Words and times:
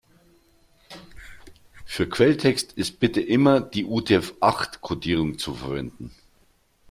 Für 1.85 2.09
Quelltext 2.09 2.73
ist 2.73 2.99
bitte 2.99 3.21
immer 3.21 3.61
die 3.61 3.85
UTF-acht-Kodierung 3.85 5.37
zu 5.37 5.53
verwenden. 5.53 6.09